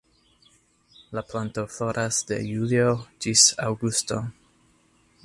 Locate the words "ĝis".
3.27-3.45